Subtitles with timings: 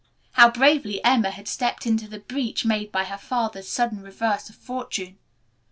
[0.31, 4.55] How bravely Emma had stepped into the breach made by her father's sudden reverse of
[4.55, 5.19] fortune.